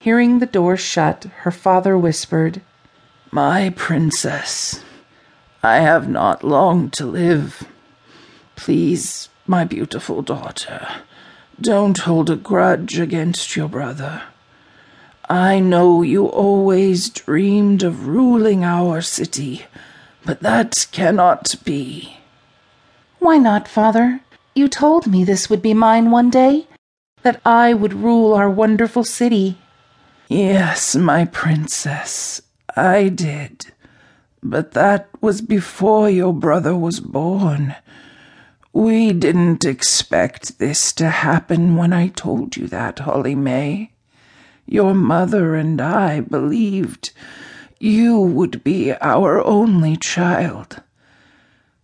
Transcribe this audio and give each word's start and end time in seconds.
Hearing 0.00 0.38
the 0.38 0.46
door 0.46 0.76
shut, 0.76 1.24
her 1.38 1.50
father 1.50 1.98
whispered, 1.98 2.62
My 3.32 3.70
princess, 3.70 4.84
I 5.60 5.78
have 5.78 6.08
not 6.08 6.44
long 6.44 6.88
to 6.90 7.04
live. 7.04 7.66
Please, 8.54 9.28
my 9.44 9.64
beautiful 9.64 10.22
daughter, 10.22 10.86
don't 11.60 11.98
hold 11.98 12.30
a 12.30 12.36
grudge 12.36 12.96
against 13.00 13.56
your 13.56 13.68
brother. 13.68 14.22
I 15.28 15.58
know 15.58 16.02
you 16.02 16.26
always 16.26 17.10
dreamed 17.10 17.82
of 17.82 18.06
ruling 18.06 18.62
our 18.62 19.02
city, 19.02 19.64
but 20.24 20.42
that 20.42 20.86
cannot 20.92 21.56
be. 21.64 22.18
Why 23.18 23.36
not, 23.36 23.66
father? 23.66 24.20
You 24.54 24.68
told 24.68 25.08
me 25.08 25.24
this 25.24 25.50
would 25.50 25.60
be 25.60 25.74
mine 25.74 26.12
one 26.12 26.30
day, 26.30 26.68
that 27.24 27.40
I 27.44 27.74
would 27.74 27.94
rule 27.94 28.32
our 28.32 28.48
wonderful 28.48 29.02
city. 29.02 29.58
Yes, 30.28 30.94
my 30.94 31.24
princess, 31.24 32.42
I 32.76 33.08
did. 33.08 33.72
But 34.42 34.72
that 34.72 35.08
was 35.22 35.40
before 35.40 36.10
your 36.10 36.34
brother 36.34 36.76
was 36.76 37.00
born. 37.00 37.74
We 38.74 39.14
didn't 39.14 39.64
expect 39.64 40.58
this 40.58 40.92
to 40.94 41.08
happen 41.08 41.76
when 41.76 41.94
I 41.94 42.08
told 42.08 42.58
you 42.58 42.66
that, 42.66 42.96
Hollymae. 42.96 43.88
Your 44.66 44.92
mother 44.92 45.54
and 45.54 45.80
I 45.80 46.20
believed 46.20 47.10
you 47.80 48.20
would 48.20 48.62
be 48.62 48.92
our 48.92 49.42
only 49.42 49.96
child. 49.96 50.82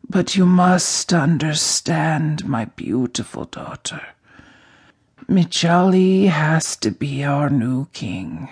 But 0.07 0.37
you 0.37 0.45
must 0.45 1.15
understand, 1.15 2.47
my 2.47 2.67
beautiful 2.67 3.47
daughter. 3.47 4.03
Mijali 5.29 6.29
has 6.29 6.77
to 6.77 6.91
be 6.91 7.25
our 7.25 7.49
new 7.49 7.87
king. 7.93 8.49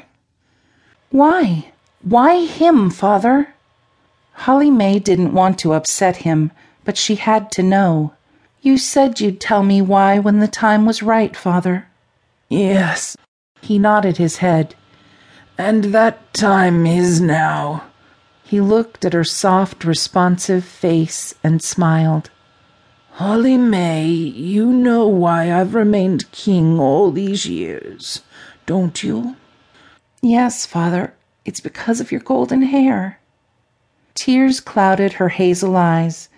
Why? 1.11 1.73
Why 2.03 2.47
him, 2.47 2.91
father? 2.91 3.55
Hollymae 4.39 5.03
didn't 5.05 5.35
want 5.35 5.59
to 5.61 5.75
upset 5.75 6.17
him, 6.19 6.51
but 6.85 6.97
she 6.97 7.17
had 7.17 7.53
to 7.53 7.63
know. 7.63 8.15
You 8.63 8.79
said 8.79 9.21
you'd 9.21 9.41
tell 9.41 9.63
me 9.63 9.83
why 9.83 10.19
when 10.19 10.39
the 10.39 10.49
time 10.49 10.87
was 10.87 11.03
right, 11.03 11.37
father. 11.37 11.89
Yes. 12.49 13.17
He 13.61 13.79
nodded 13.79 14.17
his 14.17 14.39
head. 14.39 14.75
And 15.59 15.85
that 15.87 16.33
time 16.33 16.87
is 16.87 17.21
now. 17.21 17.85
He 18.43 18.61
looked 18.61 19.05
at 19.05 19.13
her 19.13 19.25
soft, 19.25 19.85
responsive 19.85 20.65
face 20.65 21.35
and 21.45 21.63
smiled. 21.63 22.31
Hollymae, 23.23 24.35
you 24.35 24.73
know 24.73 25.07
why 25.07 25.53
I've 25.53 25.77
remained 25.77 26.33
king 26.33 26.81
all 26.81 27.13
these 27.13 27.47
years, 27.47 28.21
don't 28.67 29.01
you? 29.05 29.37
Yes, 30.21 30.67
father. 30.67 31.15
It's 31.45 31.61
because 31.61 32.01
of 32.01 32.11
your 32.11 32.21
golden 32.21 32.63
hair. 32.63 33.21
Tears 34.15 34.59
clouded 34.59 35.13
her 35.15 35.29
hazel 35.29 35.77
eyes. 35.77 36.31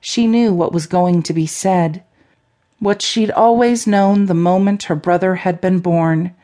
She 0.00 0.28
knew 0.28 0.54
what 0.54 0.72
was 0.72 0.86
going 0.86 1.24
to 1.24 1.32
be 1.32 1.44
said. 1.44 2.04
What 2.78 3.02
she'd 3.02 3.32
always 3.32 3.88
known 3.88 4.26
the 4.26 4.34
moment 4.34 4.84
her 4.84 4.94
brother 4.94 5.34
had 5.34 5.60
been 5.60 5.80
born, 5.80 6.36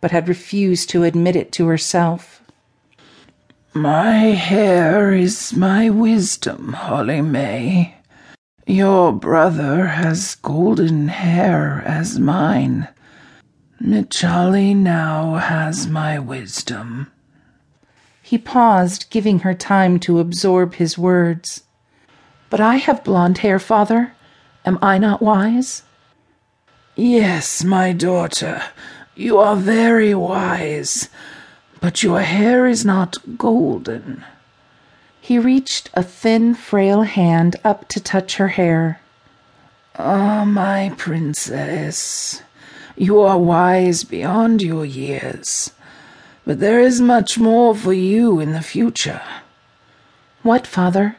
but 0.00 0.12
had 0.12 0.28
refused 0.28 0.90
to 0.90 1.02
admit 1.02 1.34
it 1.34 1.50
to 1.54 1.66
herself. 1.66 2.40
My 3.74 4.14
hair 4.14 5.12
is 5.12 5.56
my 5.56 5.90
wisdom, 5.90 6.74
Hollymae. 6.78 7.94
Your 8.66 9.12
brother 9.12 9.86
has 9.86 10.36
golden 10.36 11.08
hair 11.08 11.82
as 11.84 12.18
mine. 12.18 12.88
Mijali 13.82 14.76
now 14.76 15.36
has 15.36 15.86
my 15.86 16.18
wisdom. 16.18 17.10
He 18.22 18.38
paused, 18.38 19.10
giving 19.10 19.40
her 19.40 19.54
time 19.54 19.98
to 20.00 20.20
absorb 20.20 20.74
his 20.74 20.98
words. 20.98 21.64
But 22.48 22.60
I 22.60 22.76
have 22.76 23.02
blonde 23.02 23.38
hair, 23.38 23.58
father. 23.58 24.12
Am 24.64 24.78
I 24.82 24.98
not 24.98 25.22
wise? 25.22 25.82
Yes, 26.94 27.64
my 27.64 27.92
daughter, 27.92 28.62
you 29.14 29.38
are 29.38 29.56
very 29.56 30.14
wise, 30.14 31.08
but 31.80 32.02
your 32.02 32.20
hair 32.20 32.66
is 32.66 32.84
not 32.84 33.16
golden. 33.38 34.22
He 35.30 35.38
reached 35.38 35.90
a 35.94 36.02
thin, 36.02 36.56
frail 36.56 37.02
hand 37.02 37.54
up 37.62 37.86
to 37.90 38.00
touch 38.00 38.38
her 38.38 38.48
hair. 38.48 39.00
Ah, 39.96 40.44
my 40.44 40.92
princess, 40.98 42.42
you 42.96 43.20
are 43.20 43.38
wise 43.38 44.02
beyond 44.02 44.60
your 44.60 44.84
years, 44.84 45.70
but 46.44 46.58
there 46.58 46.80
is 46.80 47.00
much 47.00 47.38
more 47.38 47.76
for 47.76 47.92
you 47.92 48.40
in 48.40 48.50
the 48.50 48.60
future. 48.60 49.22
What, 50.42 50.66
father? 50.66 51.14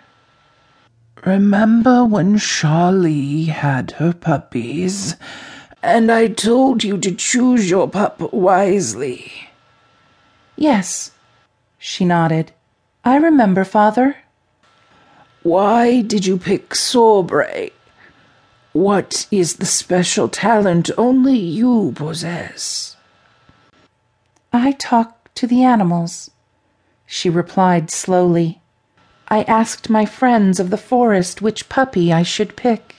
Remember 1.24 2.04
when 2.04 2.38
Charlie 2.38 3.46
had 3.46 3.92
her 3.92 4.12
puppies, 4.12 5.16
and 5.82 6.12
I 6.12 6.28
told 6.28 6.84
you 6.84 6.98
to 6.98 7.16
choose 7.16 7.70
your 7.70 7.90
pup 7.90 8.34
wisely? 8.34 9.32
Yes, 10.58 11.12
she 11.80 12.04
nodded. 12.04 12.52
I 13.04 13.16
remember, 13.16 13.64
father. 13.64 14.18
Why 15.42 16.02
did 16.02 16.26
you 16.26 16.38
pick 16.38 16.76
Sobre? 16.76 17.72
What 18.74 19.26
is 19.32 19.56
the 19.56 19.66
special 19.66 20.30
talent 20.30 20.92
only 20.98 21.36
you 21.36 21.94
possess? 21.96 22.96
I 24.54 24.74
talk 24.74 25.34
to 25.34 25.48
the 25.48 25.64
animals, 25.64 26.30
she 27.08 27.30
replied 27.30 27.90
slowly. 27.90 28.62
I 29.30 29.44
asked 29.44 29.90
my 29.90 30.06
friends 30.06 30.60
of 30.60 30.70
the 30.70 30.78
forest 30.78 31.42
which 31.42 31.70
puppy 31.70 32.14
I 32.14 32.22
should 32.22 32.56
pick. 32.56 32.96